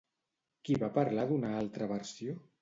Qui 0.69 0.77
va 0.83 0.89
parlar 0.95 1.27
d'una 1.33 1.53
altra 1.59 1.91
versió? 1.93 2.37